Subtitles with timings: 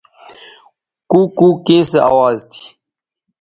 [1.09, 2.63] کُوکُو کیں سو اواز تھی؟